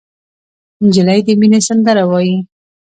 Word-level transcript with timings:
نجلۍ 0.85 1.19
د 1.25 1.29
مینې 1.39 1.59
سندره 1.67 2.03
وایي. 2.09 2.37